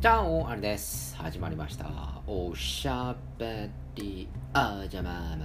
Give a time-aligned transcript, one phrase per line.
[0.00, 1.16] じゃあ、あれです。
[1.16, 1.86] 始まりました。
[2.26, 5.44] おしゃべりあじゃまむ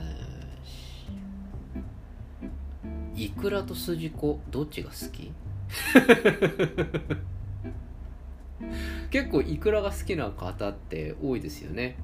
[3.15, 3.25] し。
[3.25, 5.31] いくらとすじこ、どっちが好き？
[9.09, 11.95] 結構いくらが好きな方って多いですよね。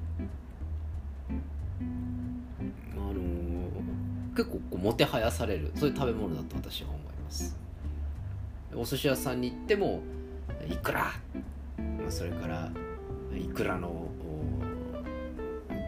[2.96, 3.18] あのー
[4.36, 7.56] 結構こうもてはやされるそういう食べ物だと私は思います。
[8.74, 10.00] お寿司屋さんに行っても
[10.70, 11.06] いくら？
[12.10, 12.70] それから
[13.36, 14.08] いくらのお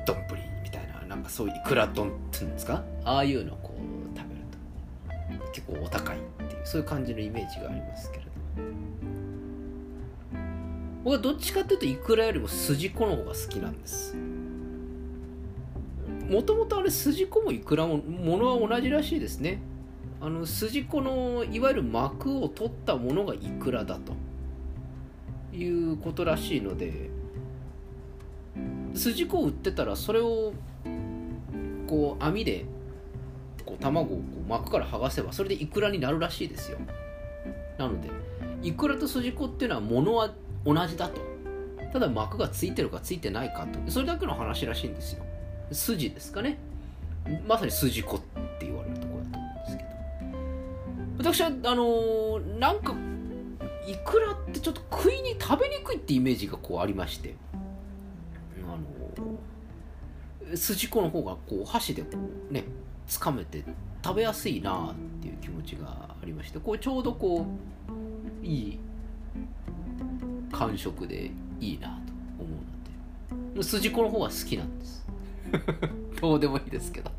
[0.07, 0.17] 丼
[0.63, 2.85] みたいななんかそういういくら丼っていうんですか？
[3.05, 4.41] ああいうのをこう食べる
[5.41, 5.53] と。
[5.53, 8.31] 結構お高いっていうそういう感じのイメージがありますけれど
[11.03, 14.15] 僕はどっちかっていうといくらよりも筋子の方が好きなんです。
[16.29, 19.61] もともとあれ筋子もいくらもものは同じらしいですね。
[20.21, 24.13] あの筋子のいわゆる膜を取ったものがいくらだと
[25.63, 27.11] いうことらしいので
[28.95, 30.53] 筋子を売ってたらそれを
[31.87, 32.65] こう網で
[33.65, 36.79] こう卵をこう膜から剥がせばそれでイクラになるらしいですよ。
[37.79, 38.11] なので
[38.63, 40.33] イクラと筋子っていうのは物は
[40.65, 41.21] 同じだと。
[41.93, 43.91] ただ膜がついてるかついてないかと。
[43.91, 45.25] それだけの話らしいんですよ。
[45.73, 46.59] 筋ですかね。
[47.47, 51.31] まさに筋子って言われるところだと思うんですけど。
[51.33, 52.95] 私はあのーなんか
[53.87, 57.35] いくらってちょっと食いに食べにくいってイメージがこうありまして。
[58.67, 58.77] あ
[60.51, 62.19] の筋子の方がこう箸でこ
[62.51, 62.65] うね
[63.07, 63.65] つかめて
[64.05, 66.59] 食べやすいなっていう気持ちがありまして。
[66.59, 67.47] こうちょうどこ
[68.43, 68.79] ういい
[70.53, 71.31] 感触で
[71.61, 71.95] いいなと
[72.43, 72.49] 思
[73.35, 73.63] うので。
[73.63, 75.07] 筋子の方が好きなんです。
[76.21, 77.11] どうでもいいですけど。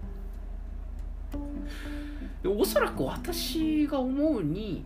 [2.43, 4.83] でおそらく私が思うに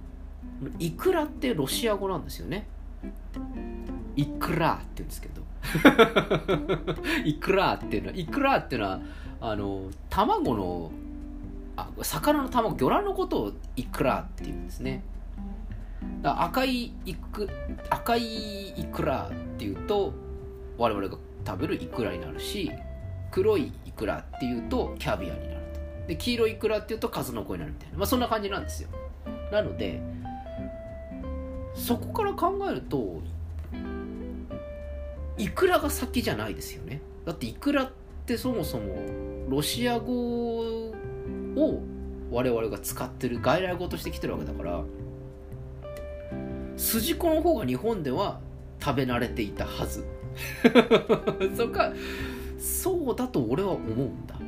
[0.80, 2.68] イクラってロシア語なんですよね。
[4.16, 5.42] イクラって言うんですけど。
[7.26, 9.00] イクラっていうのはイクラっていうのは
[9.42, 10.92] あの卵の
[11.76, 15.04] あ魚の卵魚卵のことをイクラっていうんですね。
[16.24, 17.50] 赤いイク
[17.90, 20.14] 赤いイクラっていうと
[20.78, 22.72] 我々が食べるイクラになるし
[23.32, 26.08] 黒いイクラっていうとキャビアになると。
[26.08, 28.90] で黄色いイクラっていうと数の子になるみたいな、まあ、そんな感じなんですよ。
[29.52, 30.02] なので
[31.86, 33.22] そこから考えると
[35.38, 37.00] イクラが先じゃないですよね。
[37.26, 37.92] だってイクラっ
[38.26, 38.96] てそもそも
[39.50, 40.94] ロシア語を
[42.32, 44.84] 我々が使ってる外来語として来てるわけだから
[46.76, 48.40] 筋子の方が日本では
[48.82, 50.04] 食べ慣れていたはず。
[51.56, 51.94] そっか
[52.58, 54.40] そうだと俺は思うんだ。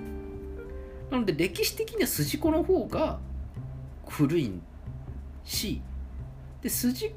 [1.11, 3.19] なので歴史的には筋子の方が
[4.07, 4.59] 古い
[5.43, 5.83] し
[6.67, 7.13] で筋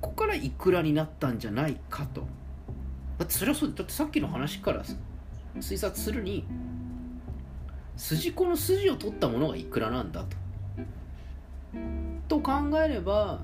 [0.00, 2.22] 子からイクラになったんじゃないかと。
[3.18, 4.82] だってそれはそうだってさっきの話から
[5.58, 6.46] 推察するに
[7.98, 10.36] 筋子の筋を取ったものがイクラなんだと。
[12.28, 12.52] と考
[12.82, 13.40] えれば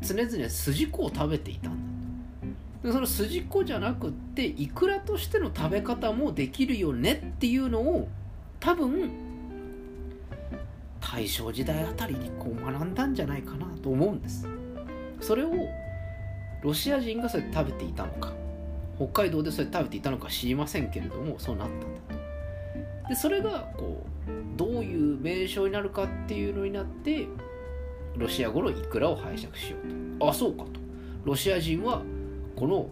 [0.00, 1.72] 常々筋子を食べていたん
[2.82, 8.08] だでその筋子じゃなくってイクラとしての食べ方もできるよねっていうのを
[8.58, 9.31] 多分
[11.02, 14.48] 大正時代あたりにこう学んだんじゃないかなと思うんです。
[15.20, 15.52] それを
[16.62, 18.32] ロシア人がそれ食べていたのか。
[18.96, 21.86] 北海道でそれ食べていたのか知りませんけれどもそうなったんだ
[23.02, 23.08] と。
[23.08, 27.26] でそれがこうどういう名称になるかっていうのになって
[28.16, 30.28] ロシア語のイクラを拝借しようと。
[30.28, 30.80] あそうかと。
[31.24, 32.02] ロシア人は
[32.54, 32.88] この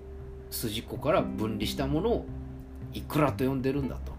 [0.50, 2.26] 筋子から分離したものを
[2.92, 4.12] イクラと呼んでるんだと。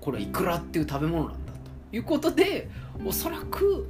[0.00, 1.41] これはイクラっていう食べ物なんだ。
[1.92, 2.68] いうことで
[3.04, 3.86] おそらく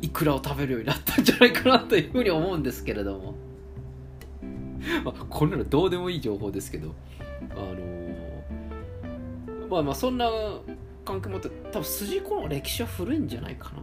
[0.00, 3.34] イクラを食べるようになったんじゃないかなというふうに思うんですけれども、
[5.04, 6.94] まあ、こんなのどうでもいい情報ですけど。
[7.50, 7.94] あのー
[9.74, 10.30] まあまあそんな
[11.04, 13.82] 関係もあって多分筋子の歴史は古いんじゃないかな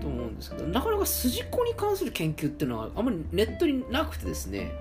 [0.00, 4.72] と思うんですけどなかなか筋子に関する研究っていうのはあんまりネットになくてですね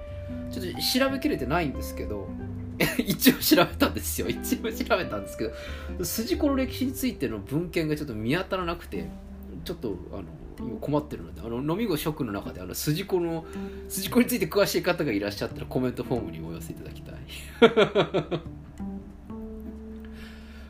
[0.52, 2.28] ちょっと調べきれてないんですけど
[2.98, 4.28] 一応調べたんですよ。
[4.28, 5.46] 一応調べたんですけ
[5.98, 9.10] ど筋子の歴史についての文献がちょっと見当たらなくて
[9.64, 10.24] ちょっとあの
[10.60, 13.46] 今困ってるのであの飲み子諸君の中であの筋子の
[13.90, 17.16] 筋子について詳しい方がいらっしゃったらコメントフォームにお寄せいただきたい。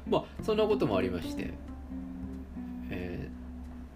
[0.09, 1.51] まあそんなこともありまして
[2.89, 3.29] え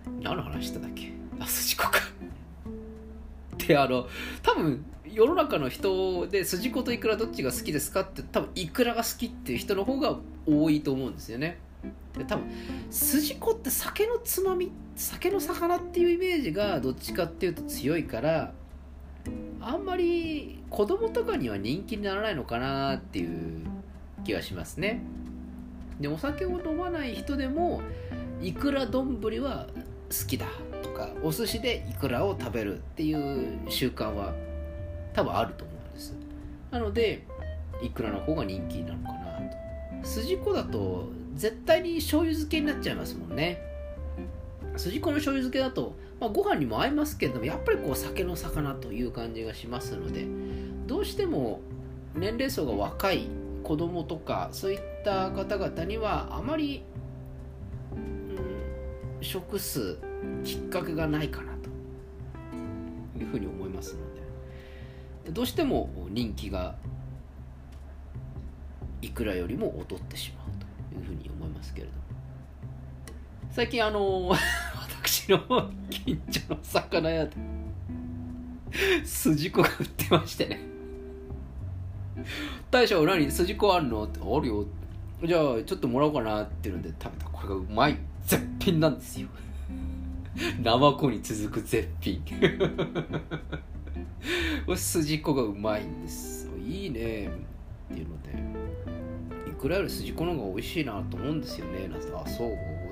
[0.06, 1.12] ー、何の話したんだっけ？
[1.40, 2.00] あ筋子か。
[3.68, 4.08] であの
[4.42, 4.86] 多分
[5.18, 10.16] 世の中の人で筋子とイクラどっちが好きですかって多分イクラが好きっていう人の方が
[10.46, 11.58] 多いと思うんですよね。
[12.16, 12.46] で多分
[12.92, 18.54] 筋子って酒のつまみ酒の魚っていうイメージがどっちかっていうと強いから
[19.60, 23.66] あんまり子供とかには人気にならないのかなっていう
[24.24, 25.02] 気がしますね。
[26.00, 27.82] でお酒を飲まない人でも
[28.40, 29.66] いくら丼は
[30.12, 30.46] 好きだ
[30.84, 34.36] とかお寿司でいくらを食べるっていう習慣は
[35.18, 36.16] 多分あると思うんです。
[36.70, 37.26] なので
[37.82, 39.40] いくらの方が人気なのかな
[40.04, 40.08] と。
[40.08, 43.60] 筋子だと絶対に醤油漬けになっちゃいますもんね。
[44.78, 50.28] 筋子の醤油漬けだと、まあ、ご飯にも合いますけれどもやっぱりこう酒の魚という感じがしますので
[50.86, 51.62] どうしても
[52.14, 53.28] 年齢層が若い
[53.64, 56.84] 子供とかそういった方々にはあまり、
[57.92, 59.98] うん、食す
[60.44, 61.70] きっかけがないかなと
[63.20, 64.17] いうふうに思いますので。
[65.32, 66.76] どうしても人気が
[69.02, 70.48] いくらよりも劣ってしまう
[70.94, 71.98] というふうに思いますけれども。
[73.52, 74.30] 最近あの
[75.00, 77.32] 私の近所の魚屋で
[79.04, 80.60] 筋子が売ってましてね。
[82.70, 83.30] 大将何？
[83.32, 84.04] 筋子あるの？
[84.04, 84.20] って。
[84.20, 84.66] あるよ。
[85.24, 87.30] じゃあちょっともらおうかなっていうので食べた。
[87.30, 89.28] これがうまい絶品なんですよ。
[90.62, 92.22] ナマコに続く絶品。
[94.76, 98.30] 筋子がうまいんですいいねっていうので。
[99.48, 101.88] いくらより筋子の方が美味しいなと思うんですよね。
[101.88, 102.52] なんてあそう？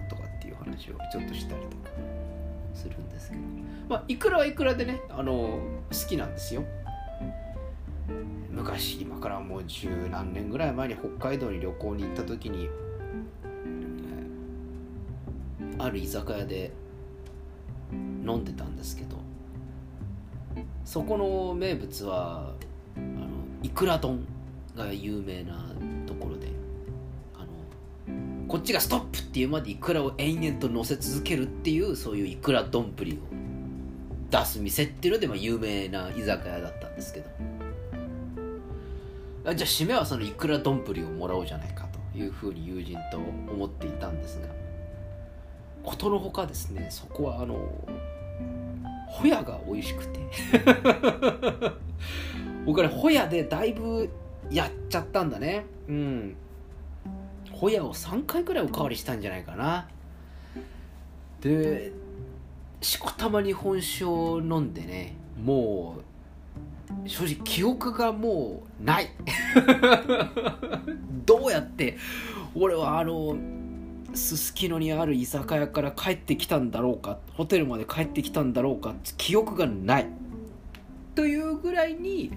[0.10, 1.92] とかっていう話をちょっとしたりとか。
[2.74, 3.42] するんですけど。
[3.88, 5.60] まあいくらはいくらでねあの
[5.92, 6.64] 好きなんですよ。
[8.50, 12.70] 昔今からもう十何年ぐらい前に北海道に旅行に行った時に
[15.78, 16.72] ある居酒屋で
[17.92, 19.18] 飲んでたんですけど。
[20.86, 22.54] そこの名物は
[22.96, 23.28] あの
[23.64, 24.26] いくら丼
[24.76, 25.66] が有名な
[26.06, 26.48] ところで
[27.34, 32.92] あのこっちがストップっていうまでいくらを延々と乗せ続けるっていうそういういくら丼を
[34.30, 37.30] 出す店っていうので、まあ、有名な居酒屋だったんですけど。
[39.46, 44.48] じゃあ締めはそのいくら丼をもらおうじゃないかというふうに友人と思っていたんですが
[45.84, 47.56] ことのほかですねそこはあの
[49.16, 50.20] ホヤが美味しくて。
[52.66, 54.10] 僕はホヤでだいぶ
[54.52, 55.66] やっちゃったんだね。
[55.88, 56.36] うん。
[57.52, 59.88] ホヤを3回くらいおかわりしたんじゃないかな。
[61.40, 61.94] で
[62.82, 65.98] しこたま日本酒を飲んでねも
[67.06, 69.12] う正直記憶がもうない。
[71.26, 71.98] どうやって
[72.54, 73.38] 俺はあの
[74.16, 80.08] すすきのにある居酒屋から帰ってきたんだろうかホテルまで帰ってきたんだろうか記憶がない。
[81.16, 82.32] というぐらいに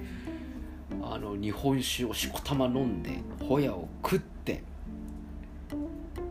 [1.02, 4.62] あの日本酒をしこたま飲んでホヤを食って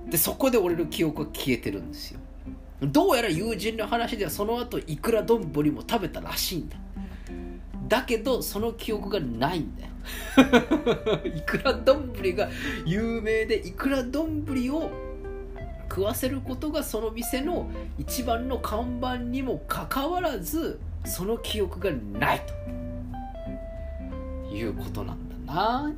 [0.09, 2.19] でそこで俺の記憶が消えてるんですよ。
[2.81, 6.77] どうやら友人の話ではその後いくら丼も食べたらしいんだ。
[7.87, 9.91] だけどその記憶がないんだよ。
[11.35, 12.49] いくら丼が
[12.85, 15.06] 有名でいくら丼を
[15.97, 22.41] 食わせることがその店の一番の看板にもかかわらずその記憶がない
[24.45, 25.91] ということなんだな。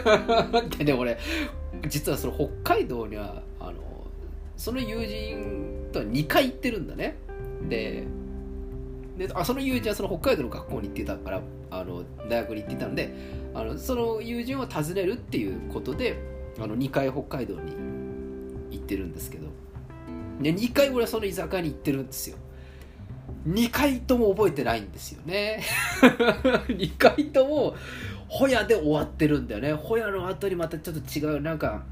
[0.78, 1.18] でね俺
[1.88, 3.74] 実はその北海道にはあの
[4.56, 7.16] その友人とは2回行ってるんだね。
[7.68, 8.04] で
[9.18, 13.14] であその友人はその北海道の学校に行ってたからあの大学に行ってたので
[13.52, 16.18] あのその友人を訪ねるっていうことで
[16.58, 17.93] あの2回北海道に
[18.74, 19.48] 行ってるんですけど。
[20.40, 22.36] で2回俺はその居酒屋に行ってるんですよ。
[23.48, 25.62] 2回とも覚えてないんですよね。
[26.68, 27.74] 2回とも
[28.28, 29.72] ホヤで終わってるんだよね。
[29.72, 31.82] ホヤの後にまたちょっと違うなんか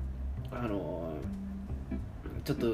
[0.51, 1.15] あの
[2.45, 2.67] ちょっと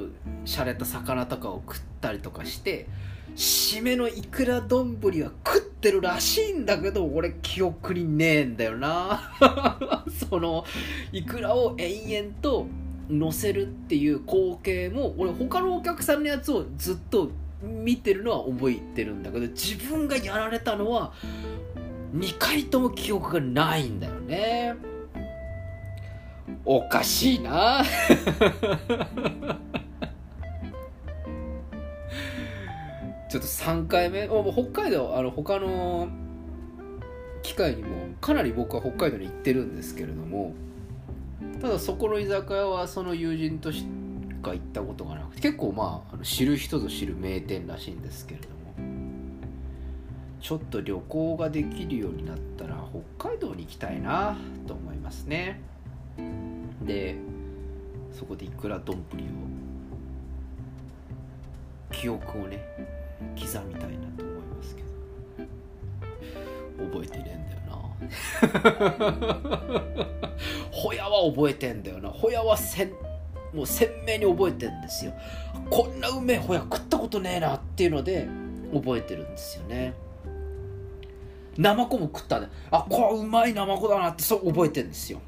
[0.45, 2.87] 洒落た魚とかを食ったりとかして
[3.37, 9.33] 締めのいくら丼は食ってるらしいんだけど俺記憶にねえんだよな。
[10.29, 10.65] その
[11.13, 12.67] いくらを延々と
[13.09, 17.31] 乗せるっていう光景も俺他のお客さんのやつをずっと
[17.63, 21.13] 見てるのは覚えてるんだけど自分がやられたのは
[22.15, 24.75] 2回とも記憶がないんだよね。
[26.65, 27.83] おかしいな。
[33.29, 34.27] ちょっと3回目。
[34.27, 36.09] 北海道あの他の
[37.43, 37.89] 機会にも
[38.21, 40.55] かなり僕は北海道に行ってるんですけれども
[41.61, 43.85] ただそこの居酒屋はその友人とし
[44.43, 48.55] か行ったことがなくて結構まあ知る人ぞ知る名店らしいんですけれども。
[50.41, 52.77] ちょっと旅行ができるようになったら
[53.19, 55.61] 北海道に行きたいなと思いますね。
[56.83, 57.17] で
[58.13, 59.01] そこでいくら丼を
[61.93, 62.65] 記憶をね
[63.37, 64.89] 刻みたいなと思いますけど。
[66.79, 67.79] 覚えてねえんだよな。
[70.79, 72.09] ホヤは覚えてんだよな。
[72.09, 72.93] ホヤはせん
[73.53, 75.13] もう鮮明に覚えてんですよ。
[75.71, 78.29] こんなうめえホヤ食ったことねえなっていうので
[78.73, 79.95] 覚えてるんですよね。
[81.57, 82.49] ナマコも食ったね。
[82.71, 85.21] あこれうまいナマコだなってそう覚えてるんですよ。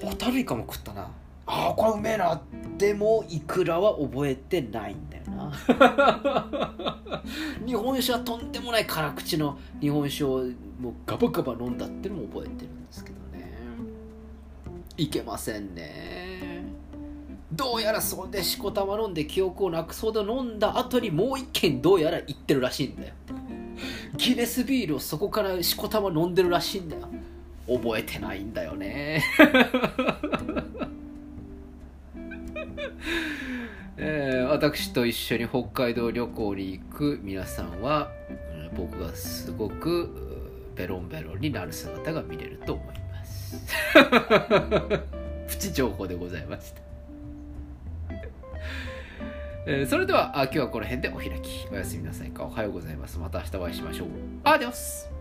[0.00, 1.10] ホタルイカも食ったな。
[1.46, 2.40] ああこれうめえな。
[2.78, 5.52] でもイクラは覚えてないんだよな。
[7.66, 10.44] 日本酒はとんでもない辛口の日本酒を
[10.78, 13.23] もうガバガバ飲んだってのも覚えてるんですけど。
[14.96, 16.64] いけませんね。
[17.52, 23.14] どうやらそれでしこたま飲んで記憶をなくそうで飲んだ後にもう一軒どうやら行ってるらしいんだよ。
[24.16, 27.08] ギネスビールをそこからしこたま飲んでるらしいんだよ。
[27.66, 29.22] 覚えてないんだよね。
[33.96, 38.10] えー、私と一緒に北海道旅行に行く皆さんは
[38.76, 40.10] 僕がすごく
[40.74, 43.03] ベロンベロンになる姿が見れると思います。
[45.48, 46.82] プチ情報でございました。
[49.66, 51.66] えー、それではあ今日はこの辺でお開き。
[51.72, 52.44] おやすみなさいか。
[52.44, 53.18] おはようございます。
[53.18, 54.08] また明日お会いしましょう。
[54.44, 55.13] アディオス